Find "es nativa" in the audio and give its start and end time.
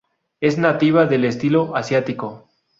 0.39-1.05